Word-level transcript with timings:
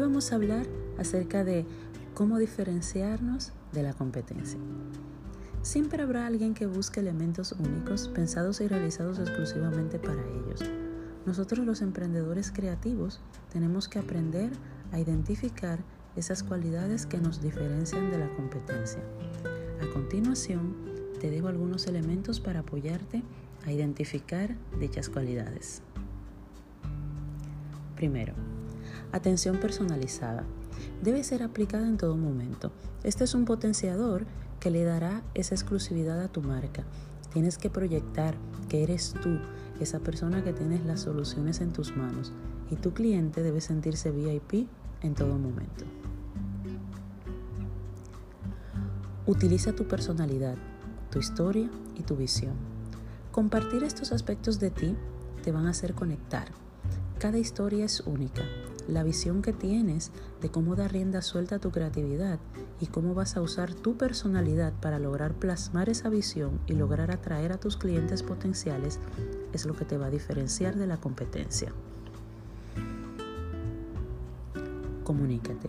vamos 0.00 0.32
a 0.32 0.36
hablar 0.36 0.66
acerca 0.98 1.44
de 1.44 1.64
cómo 2.14 2.38
diferenciarnos 2.38 3.52
de 3.72 3.82
la 3.82 3.92
competencia. 3.92 4.58
Siempre 5.62 6.02
habrá 6.02 6.26
alguien 6.26 6.54
que 6.54 6.66
busque 6.66 7.00
elementos 7.00 7.52
únicos 7.52 8.08
pensados 8.08 8.60
y 8.60 8.68
realizados 8.68 9.18
exclusivamente 9.18 9.98
para 9.98 10.22
ellos. 10.22 10.60
Nosotros 11.26 11.64
los 11.64 11.80
emprendedores 11.80 12.50
creativos 12.50 13.20
tenemos 13.52 13.88
que 13.88 13.98
aprender 13.98 14.50
a 14.92 15.00
identificar 15.00 15.78
esas 16.16 16.42
cualidades 16.42 17.06
que 17.06 17.18
nos 17.18 17.40
diferencian 17.40 18.10
de 18.10 18.18
la 18.18 18.28
competencia. 18.36 19.00
A 19.80 19.92
continuación, 19.92 20.76
te 21.18 21.30
dejo 21.30 21.48
algunos 21.48 21.86
elementos 21.86 22.40
para 22.40 22.60
apoyarte 22.60 23.22
a 23.64 23.72
identificar 23.72 24.54
dichas 24.78 25.08
cualidades. 25.08 25.82
Primero, 27.96 28.34
atención 29.14 29.58
personalizada. 29.58 30.44
Debe 31.02 31.22
ser 31.22 31.44
aplicada 31.44 31.86
en 31.86 31.96
todo 31.96 32.16
momento. 32.16 32.72
Este 33.04 33.22
es 33.22 33.34
un 33.34 33.44
potenciador 33.44 34.26
que 34.58 34.70
le 34.70 34.82
dará 34.82 35.22
esa 35.34 35.54
exclusividad 35.54 36.20
a 36.20 36.28
tu 36.28 36.42
marca. 36.42 36.84
Tienes 37.32 37.56
que 37.56 37.70
proyectar 37.70 38.34
que 38.68 38.82
eres 38.82 39.14
tú, 39.22 39.38
esa 39.80 40.00
persona 40.00 40.42
que 40.42 40.52
tienes 40.52 40.84
las 40.84 41.00
soluciones 41.00 41.60
en 41.60 41.72
tus 41.72 41.96
manos 41.96 42.32
y 42.70 42.76
tu 42.76 42.92
cliente 42.92 43.42
debe 43.42 43.60
sentirse 43.60 44.10
VIP 44.10 44.68
en 45.02 45.14
todo 45.14 45.38
momento. 45.38 45.84
Utiliza 49.26 49.74
tu 49.74 49.86
personalidad, 49.86 50.56
tu 51.10 51.20
historia 51.20 51.70
y 51.94 52.02
tu 52.02 52.16
visión. 52.16 52.54
Compartir 53.30 53.84
estos 53.84 54.10
aspectos 54.10 54.58
de 54.58 54.70
ti 54.70 54.96
te 55.44 55.52
van 55.52 55.66
a 55.66 55.70
hacer 55.70 55.94
conectar. 55.94 56.48
Cada 57.20 57.38
historia 57.38 57.84
es 57.84 58.00
única. 58.00 58.42
La 58.86 59.02
visión 59.02 59.40
que 59.40 59.52
tienes 59.52 60.10
de 60.42 60.50
cómo 60.50 60.76
dar 60.76 60.92
rienda 60.92 61.22
suelta 61.22 61.56
a 61.56 61.58
tu 61.58 61.70
creatividad 61.70 62.38
y 62.80 62.86
cómo 62.86 63.14
vas 63.14 63.36
a 63.36 63.40
usar 63.40 63.72
tu 63.72 63.96
personalidad 63.96 64.74
para 64.74 64.98
lograr 64.98 65.32
plasmar 65.34 65.88
esa 65.88 66.10
visión 66.10 66.60
y 66.66 66.74
lograr 66.74 67.10
atraer 67.10 67.52
a 67.52 67.58
tus 67.58 67.76
clientes 67.76 68.22
potenciales 68.22 69.00
es 69.54 69.64
lo 69.64 69.74
que 69.74 69.84
te 69.84 69.96
va 69.96 70.06
a 70.06 70.10
diferenciar 70.10 70.76
de 70.76 70.86
la 70.86 70.98
competencia. 70.98 71.72
Comunícate. 75.04 75.68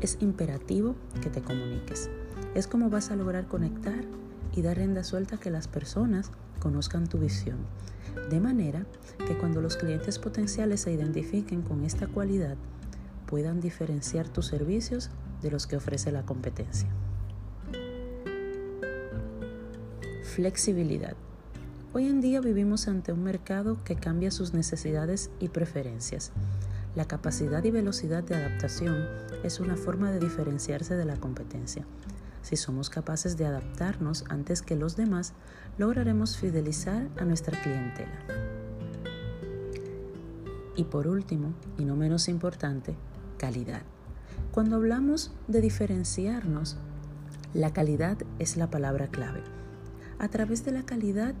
Es 0.00 0.18
imperativo 0.20 0.96
que 1.22 1.30
te 1.30 1.40
comuniques. 1.40 2.10
Es 2.54 2.66
como 2.66 2.90
vas 2.90 3.10
a 3.10 3.16
lograr 3.16 3.46
conectar 3.46 4.04
y 4.54 4.62
dar 4.62 4.76
rienda 4.76 5.02
suelta 5.04 5.36
a 5.36 5.40
que 5.40 5.50
las 5.50 5.68
personas 5.68 6.30
conozcan 6.60 7.06
tu 7.06 7.18
visión. 7.18 7.58
De 8.30 8.40
manera 8.40 8.86
que 9.26 9.36
cuando 9.36 9.60
los 9.60 9.76
clientes 9.76 10.18
potenciales 10.18 10.82
se 10.82 10.92
identifiquen 10.92 11.62
con 11.62 11.84
esta 11.84 12.06
cualidad, 12.06 12.56
puedan 13.26 13.60
diferenciar 13.60 14.28
tus 14.28 14.46
servicios 14.46 15.10
de 15.42 15.50
los 15.50 15.66
que 15.66 15.76
ofrece 15.76 16.12
la 16.12 16.24
competencia. 16.24 16.88
Flexibilidad. 20.22 21.14
Hoy 21.92 22.08
en 22.08 22.20
día 22.20 22.40
vivimos 22.40 22.88
ante 22.88 23.12
un 23.12 23.22
mercado 23.22 23.78
que 23.84 23.94
cambia 23.94 24.30
sus 24.30 24.52
necesidades 24.52 25.30
y 25.38 25.48
preferencias. 25.48 26.32
La 26.96 27.06
capacidad 27.06 27.62
y 27.62 27.70
velocidad 27.70 28.24
de 28.24 28.34
adaptación 28.34 29.06
es 29.44 29.60
una 29.60 29.76
forma 29.76 30.10
de 30.10 30.20
diferenciarse 30.20 30.96
de 30.96 31.04
la 31.04 31.16
competencia. 31.16 31.84
Si 32.44 32.56
somos 32.56 32.90
capaces 32.90 33.38
de 33.38 33.46
adaptarnos 33.46 34.26
antes 34.28 34.60
que 34.60 34.76
los 34.76 34.96
demás, 34.96 35.32
lograremos 35.78 36.36
fidelizar 36.36 37.08
a 37.16 37.24
nuestra 37.24 37.58
clientela. 37.62 38.18
Y 40.76 40.84
por 40.84 41.08
último, 41.08 41.54
y 41.78 41.86
no 41.86 41.96
menos 41.96 42.28
importante, 42.28 42.96
calidad. 43.38 43.80
Cuando 44.52 44.76
hablamos 44.76 45.32
de 45.48 45.62
diferenciarnos, 45.62 46.76
la 47.54 47.72
calidad 47.72 48.18
es 48.38 48.58
la 48.58 48.68
palabra 48.68 49.08
clave. 49.08 49.42
A 50.18 50.28
través 50.28 50.66
de 50.66 50.72
la 50.72 50.82
calidad 50.82 51.34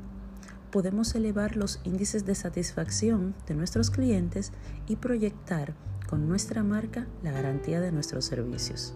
podemos 0.70 1.14
elevar 1.14 1.54
los 1.54 1.80
índices 1.84 2.24
de 2.24 2.34
satisfacción 2.34 3.34
de 3.46 3.54
nuestros 3.54 3.90
clientes 3.90 4.52
y 4.86 4.96
proyectar 4.96 5.74
con 6.08 6.26
nuestra 6.28 6.62
marca 6.62 7.06
la 7.22 7.30
garantía 7.30 7.82
de 7.82 7.92
nuestros 7.92 8.24
servicios. 8.24 8.94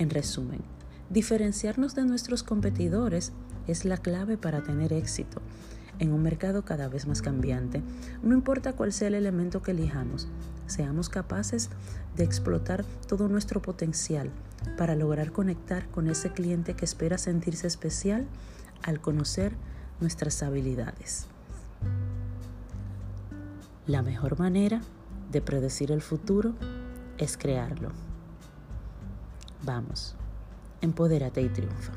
En 0.00 0.08
resumen, 0.08 0.62
diferenciarnos 1.10 1.94
de 1.94 2.06
nuestros 2.06 2.42
competidores 2.42 3.32
es 3.66 3.84
la 3.84 3.98
clave 3.98 4.38
para 4.38 4.62
tener 4.62 4.94
éxito 4.94 5.42
en 5.98 6.14
un 6.14 6.22
mercado 6.22 6.64
cada 6.64 6.88
vez 6.88 7.06
más 7.06 7.20
cambiante. 7.20 7.82
No 8.22 8.32
importa 8.32 8.72
cuál 8.72 8.94
sea 8.94 9.08
el 9.08 9.14
elemento 9.14 9.60
que 9.60 9.72
elijamos, 9.72 10.26
seamos 10.66 11.10
capaces 11.10 11.68
de 12.16 12.24
explotar 12.24 12.82
todo 13.08 13.28
nuestro 13.28 13.60
potencial 13.60 14.30
para 14.78 14.94
lograr 14.94 15.32
conectar 15.32 15.86
con 15.90 16.08
ese 16.08 16.32
cliente 16.32 16.72
que 16.72 16.86
espera 16.86 17.18
sentirse 17.18 17.66
especial 17.66 18.26
al 18.82 19.02
conocer 19.02 19.52
nuestras 20.00 20.42
habilidades. 20.42 21.26
La 23.86 24.00
mejor 24.00 24.38
manera 24.38 24.80
de 25.30 25.42
predecir 25.42 25.92
el 25.92 26.00
futuro 26.00 26.54
es 27.18 27.36
crearlo. 27.36 27.92
Vamos, 29.62 30.14
empodérate 30.80 31.42
y 31.42 31.48
triunfa. 31.48 31.92